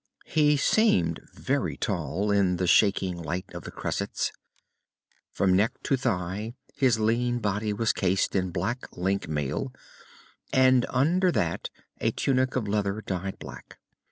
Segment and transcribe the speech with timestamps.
[0.25, 4.31] He seemed very tall, in the shaking light of the cressets.
[5.31, 9.71] From neck to thigh his lean body was cased in black link mail,
[10.51, 11.69] and under that
[11.99, 13.77] a tunic of leather, dyed black.